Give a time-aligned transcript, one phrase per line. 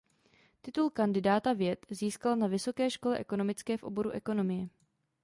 [0.61, 4.69] Titul kandidáta věd získal na Vysoké škole ekonomické v oboru ekonomie.